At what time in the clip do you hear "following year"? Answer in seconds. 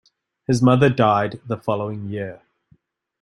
1.57-2.41